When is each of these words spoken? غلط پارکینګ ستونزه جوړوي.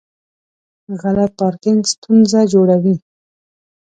غلط 1.01 1.31
پارکینګ 1.39 1.79
ستونزه 1.93 2.41
جوړوي. 2.53 2.95